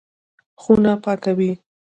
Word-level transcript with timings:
خونه 0.61 0.93
پاکوي. 1.03 1.51